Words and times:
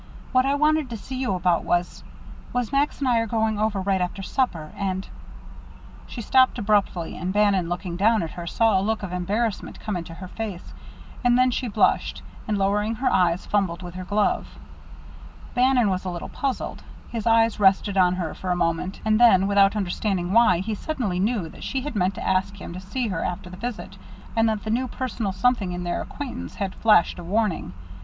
What 0.31 0.47
I 0.47 0.55
wanted 0.55 0.89
to 0.89 0.97
see 0.97 1.17
you 1.17 1.35
about 1.35 1.63
was 1.63 2.03
was 2.53 2.71
Max 2.71 2.97
and 2.97 3.07
I 3.07 3.19
are 3.19 3.27
going 3.27 3.59
over 3.59 3.79
right 3.79 4.01
after 4.01 4.23
supper, 4.23 4.71
and" 4.75 5.07
She 6.07 6.21
stopped 6.23 6.57
abruptly; 6.57 7.15
and 7.15 7.31
Bannon, 7.31 7.69
looking 7.69 7.97
down 7.97 8.23
at 8.23 8.31
her, 8.31 8.47
saw 8.47 8.79
a 8.79 8.81
look 8.81 9.03
of 9.03 9.13
embarrassment 9.13 9.79
come 9.79 9.95
into 9.95 10.15
her 10.15 10.27
face; 10.27 10.73
and 11.23 11.37
then 11.37 11.51
she 11.51 11.67
blushed, 11.67 12.23
and 12.47 12.57
lowering 12.57 12.95
her 12.95 13.13
eyes, 13.13 13.45
fumbled 13.45 13.83
with 13.83 13.93
her 13.93 14.03
glove. 14.03 14.57
Bannon 15.53 15.87
was 15.91 16.03
a 16.03 16.09
little 16.09 16.29
puzzled. 16.29 16.81
His 17.09 17.27
eyes 17.27 17.59
rested 17.59 17.95
on 17.95 18.15
her 18.15 18.33
for 18.33 18.49
a 18.49 18.55
moment, 18.55 19.01
and 19.05 19.19
then, 19.19 19.45
without 19.45 19.75
understanding 19.75 20.33
why, 20.33 20.61
he 20.61 20.73
suddenly 20.73 21.19
knew 21.19 21.47
that 21.49 21.63
she 21.63 21.81
had 21.81 21.95
meant 21.95 22.15
to 22.15 22.27
ask 22.27 22.55
him 22.59 22.73
to 22.73 22.79
see 22.79 23.09
her 23.09 23.23
after 23.23 23.51
the 23.51 23.55
visit, 23.57 23.97
and 24.35 24.49
that 24.49 24.63
the 24.63 24.71
new 24.71 24.87
personal 24.87 25.31
something 25.31 25.73
in 25.73 25.83
their 25.83 26.01
acquaintance 26.01 26.55
had 26.55 26.73
flashed 26.73 27.19
a 27.19 27.23
warning. 27.23 27.73